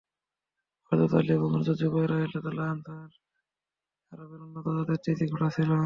হযরত 0.91 1.11
Ali 1.13 1.31
এবং 1.33 1.49
হযরত 1.55 1.75
Zubair 1.81 2.09
রাযিয়াল্লাহু 2.13 2.71
আনহু-এর 2.71 3.11
আরবের 4.11 4.41
উন্নত 4.41 4.67
জাতের 4.77 4.99
তেজি 5.05 5.25
ঘোড়া 5.31 5.49
ছিল। 5.49 5.71